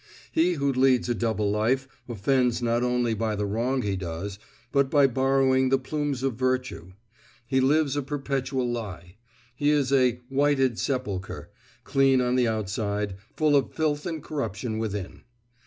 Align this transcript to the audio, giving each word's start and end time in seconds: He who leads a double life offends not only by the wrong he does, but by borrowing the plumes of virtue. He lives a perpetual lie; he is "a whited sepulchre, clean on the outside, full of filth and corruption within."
He 0.31 0.53
who 0.53 0.73
leads 0.73 1.09
a 1.09 1.13
double 1.13 1.51
life 1.51 1.87
offends 2.09 2.59
not 2.59 2.81
only 2.81 3.13
by 3.13 3.35
the 3.35 3.45
wrong 3.45 3.83
he 3.83 3.95
does, 3.95 4.39
but 4.71 4.89
by 4.89 5.05
borrowing 5.05 5.69
the 5.69 5.77
plumes 5.77 6.23
of 6.23 6.33
virtue. 6.33 6.93
He 7.45 7.59
lives 7.61 7.95
a 7.95 8.01
perpetual 8.01 8.67
lie; 8.67 9.17
he 9.55 9.69
is 9.69 9.93
"a 9.93 10.19
whited 10.27 10.79
sepulchre, 10.79 11.51
clean 11.83 12.19
on 12.19 12.33
the 12.35 12.47
outside, 12.47 13.13
full 13.37 13.55
of 13.55 13.75
filth 13.75 14.07
and 14.07 14.23
corruption 14.23 14.79
within." 14.79 15.21